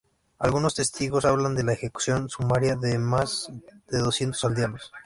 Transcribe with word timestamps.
Algunos 0.39 0.73
testigos 0.73 1.25
hablan 1.25 1.53
de 1.53 1.63
la 1.63 1.73
ejecución 1.73 2.27
sumaria 2.27 2.75
de 2.75 2.97
más 2.97 3.51
de 3.87 3.99
doscientos 3.99 4.43
aldeanos. 4.43 4.91